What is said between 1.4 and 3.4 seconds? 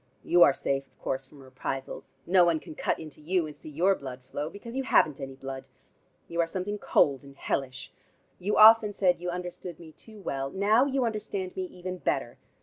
reprisals. No one can cut into